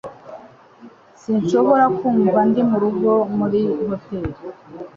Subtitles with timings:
[1.21, 4.33] Sinshobora kumva ndi murugo muri hoteri